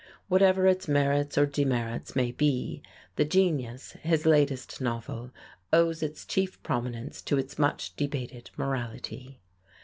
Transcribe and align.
Whatever 0.29 0.65
its 0.65 0.87
merits 0.87 1.37
or 1.37 1.45
demerits 1.45 2.15
may 2.15 2.31
be, 2.31 2.81
"The 3.17 3.23
Genius," 3.25 3.91
his 4.01 4.25
latest 4.25 4.81
novel, 4.81 5.29
owes 5.71 6.01
its 6.01 6.25
chief 6.25 6.59
prominence 6.63 7.21
to 7.21 7.37
its 7.37 7.59
much 7.59 7.95
debated 7.95 8.49
morality. 8.57 9.41